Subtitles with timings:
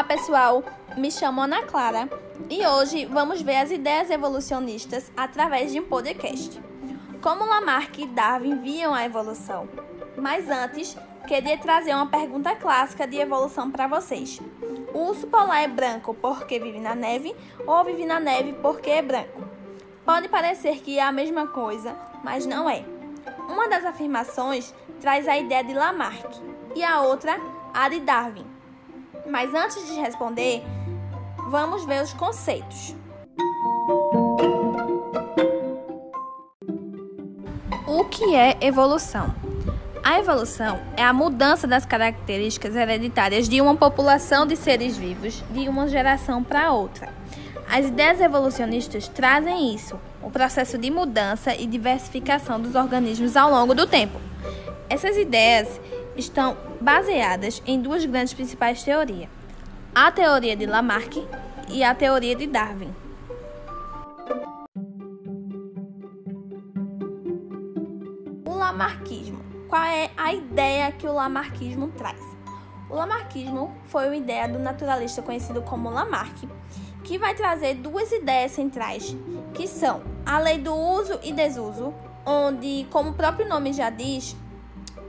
[0.00, 0.64] Olá pessoal,
[0.96, 2.08] me chamo Ana Clara
[2.48, 6.58] e hoje vamos ver as ideias evolucionistas através de um podcast.
[7.20, 9.68] Como Lamarck e Darwin viam a evolução?
[10.16, 10.96] Mas antes,
[11.28, 14.40] queria trazer uma pergunta clássica de evolução para vocês.
[14.94, 17.36] O urso polar é branco porque vive na neve
[17.66, 19.46] ou vive na neve porque é branco?
[20.02, 21.94] Pode parecer que é a mesma coisa,
[22.24, 22.86] mas não é.
[23.50, 26.40] Uma das afirmações traz a ideia de Lamarck
[26.74, 27.38] e a outra
[27.74, 28.49] a de Darwin.
[29.28, 30.62] Mas antes de responder,
[31.48, 32.94] vamos ver os conceitos.
[37.86, 39.34] O que é evolução?
[40.02, 45.68] A evolução é a mudança das características hereditárias de uma população de seres vivos de
[45.68, 47.12] uma geração para outra.
[47.70, 53.74] As ideias evolucionistas trazem isso, o processo de mudança e diversificação dos organismos ao longo
[53.74, 54.20] do tempo.
[54.88, 55.80] Essas ideias
[56.20, 59.28] estão baseadas em duas grandes principais teorias:
[59.94, 61.26] a teoria de Lamarck
[61.68, 62.94] e a teoria de Darwin.
[68.46, 69.40] O Lamarckismo.
[69.68, 72.20] Qual é a ideia que o Lamarckismo traz?
[72.88, 76.48] O Lamarckismo foi uma ideia do naturalista conhecido como Lamarck,
[77.04, 79.16] que vai trazer duas ideias centrais,
[79.54, 81.94] que são a lei do uso e desuso,
[82.26, 84.36] onde, como o próprio nome já diz,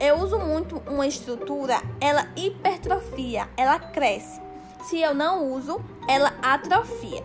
[0.00, 4.40] eu uso muito uma estrutura, ela hipertrofia, ela cresce.
[4.84, 7.24] Se eu não uso, ela atrofia.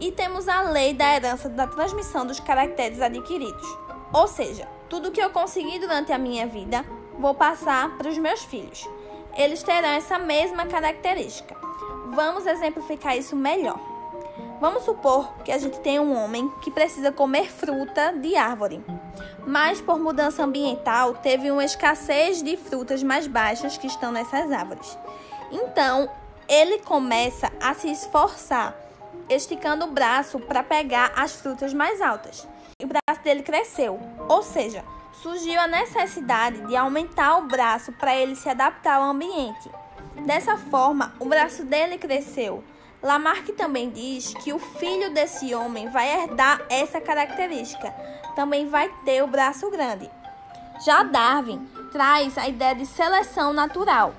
[0.00, 3.66] E temos a lei da herança da transmissão dos caracteres adquiridos.
[4.12, 6.84] Ou seja, tudo que eu consegui durante a minha vida,
[7.18, 8.88] vou passar para os meus filhos.
[9.36, 11.56] Eles terão essa mesma característica.
[12.14, 13.97] Vamos exemplificar isso melhor.
[14.60, 18.84] Vamos supor que a gente tem um homem que precisa comer fruta de árvore,
[19.46, 24.98] mas por mudança ambiental teve uma escassez de frutas mais baixas que estão nessas árvores.
[25.52, 26.10] Então,
[26.48, 28.76] ele começa a se esforçar,
[29.28, 32.46] esticando o braço para pegar as frutas mais altas.
[32.80, 38.16] E o braço dele cresceu, ou seja, surgiu a necessidade de aumentar o braço para
[38.16, 39.70] ele se adaptar ao ambiente.
[40.26, 42.64] Dessa forma, o braço dele cresceu
[43.02, 47.94] Lamarck também diz que o filho desse homem vai herdar essa característica,
[48.34, 50.10] também vai ter o braço grande.
[50.84, 54.12] Já Darwin traz a ideia de seleção natural.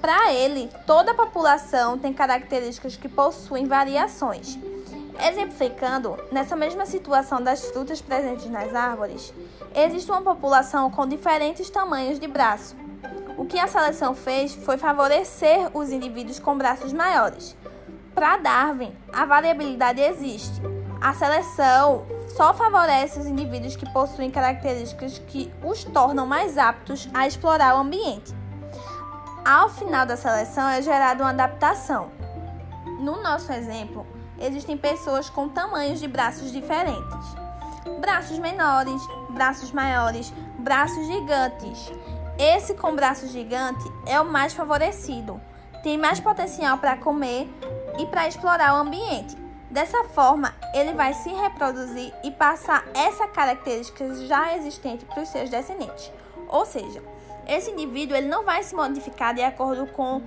[0.00, 4.56] Para ele, toda a população tem características que possuem variações.
[5.18, 9.32] Exemplificando, nessa mesma situação das frutas presentes nas árvores,
[9.74, 12.76] existe uma população com diferentes tamanhos de braço.
[13.36, 17.56] O que a seleção fez foi favorecer os indivíduos com braços maiores.
[18.16, 20.62] Para Darwin, a variabilidade existe.
[21.02, 27.26] A seleção só favorece os indivíduos que possuem características que os tornam mais aptos a
[27.26, 28.34] explorar o ambiente.
[29.44, 32.10] Ao final da seleção é gerada uma adaptação.
[33.00, 34.06] No nosso exemplo,
[34.40, 37.36] existem pessoas com tamanhos de braços diferentes.
[38.00, 41.92] Braços menores, braços maiores, braços gigantes.
[42.38, 45.38] Esse com braço gigante é o mais favorecido.
[45.82, 47.46] Tem mais potencial para comer
[47.98, 49.36] e para explorar o ambiente.
[49.70, 55.50] Dessa forma, ele vai se reproduzir e passar essa característica já existente para os seus
[55.50, 56.10] descendentes.
[56.48, 57.02] Ou seja,
[57.46, 60.22] esse indivíduo ele não vai se modificar de acordo com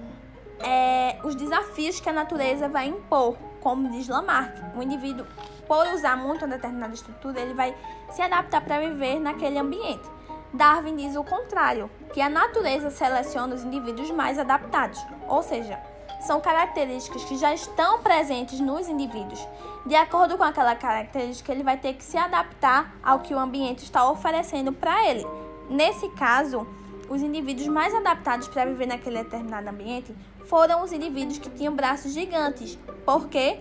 [0.60, 4.78] é, os desafios que a natureza vai impor, como diz Lamarck.
[4.78, 5.26] O indivíduo,
[5.68, 7.76] por usar muito uma determinada estrutura, ele vai
[8.12, 10.08] se adaptar para viver naquele ambiente.
[10.54, 15.80] Darwin diz o contrário, que a natureza seleciona os indivíduos mais adaptados, ou seja,
[16.20, 19.46] são características que já estão presentes nos indivíduos.
[19.86, 23.84] De acordo com aquela característica, ele vai ter que se adaptar ao que o ambiente
[23.84, 25.26] está oferecendo para ele.
[25.70, 26.68] Nesse caso,
[27.10, 30.14] os indivíduos mais adaptados para viver naquele determinado ambiente
[30.46, 33.60] foram os indivíduos que tinham braços gigantes, porque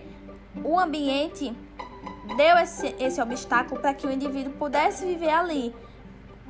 [0.63, 1.55] o ambiente
[2.35, 5.73] deu esse, esse obstáculo para que o indivíduo pudesse viver ali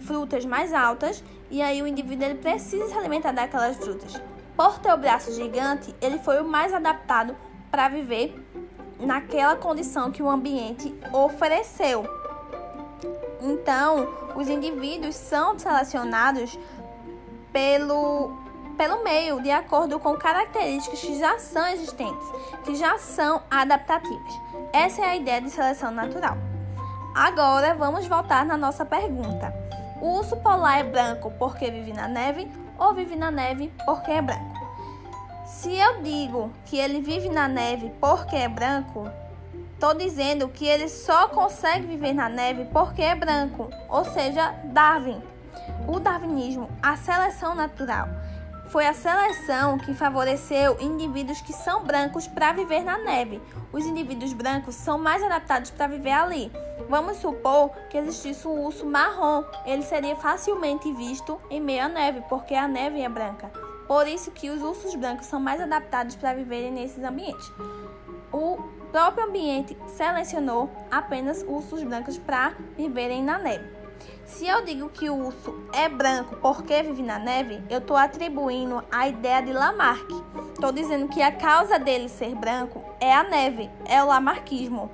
[0.02, 4.22] frutas mais altas e aí o indivíduo ele precisa se alimentar daquelas frutas.
[4.60, 7.34] Por ter o braço gigante, ele foi o mais adaptado
[7.72, 8.36] para viver
[9.00, 12.04] naquela condição que o ambiente ofereceu.
[13.40, 16.60] Então, os indivíduos são selecionados
[17.54, 18.38] pelo,
[18.78, 22.28] pelo meio, de acordo com características que já são existentes,
[22.66, 24.34] que já são adaptativas.
[24.74, 26.36] Essa é a ideia de seleção natural.
[27.16, 29.54] Agora, vamos voltar na nossa pergunta.
[30.02, 34.22] O urso polar é branco porque vive na neve ou vive na neve porque é
[34.22, 34.70] branco?
[35.46, 39.10] Se eu digo que ele vive na neve porque é branco,
[39.74, 45.22] estou dizendo que ele só consegue viver na neve porque é branco, ou seja, Darwin.
[45.88, 48.08] O darwinismo, a seleção natural,
[48.70, 53.42] foi a seleção que favoreceu indivíduos que são brancos para viver na neve.
[53.74, 56.52] Os indivíduos brancos são mais adaptados para viver ali.
[56.88, 62.24] Vamos supor que existisse um urso marrom, ele seria facilmente visto em meio à neve,
[62.30, 63.52] porque a neve é branca.
[63.88, 67.52] Por isso que os ursos brancos são mais adaptados para viverem nesses ambientes.
[68.32, 68.58] O
[68.92, 73.79] próprio ambiente selecionou apenas ursos brancos para viverem na neve.
[74.26, 78.84] Se eu digo que o urso é branco porque vive na neve, eu estou atribuindo
[78.92, 80.10] a ideia de Lamarck.
[80.54, 84.92] Estou dizendo que a causa dele ser branco é a neve, é o lamarquismo.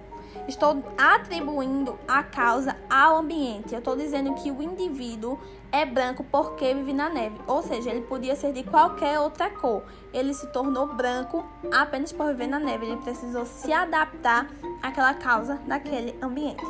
[0.47, 3.73] Estou atribuindo a causa ao ambiente.
[3.73, 5.39] Eu estou dizendo que o indivíduo
[5.71, 7.35] é branco porque vive na neve.
[7.47, 9.83] Ou seja, ele podia ser de qualquer outra cor.
[10.13, 11.43] Ele se tornou branco
[11.73, 12.85] apenas por viver na neve.
[12.85, 14.47] Ele precisou se adaptar
[14.83, 16.63] àquela causa daquele ambiente.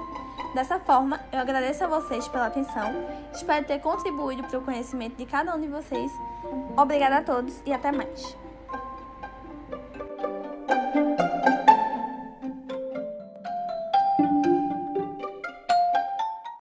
[0.56, 2.94] Dessa forma, eu agradeço a vocês pela atenção.
[3.34, 6.10] Espero ter contribuído para o conhecimento de cada um de vocês.
[6.78, 8.38] Obrigada a todos e até mais.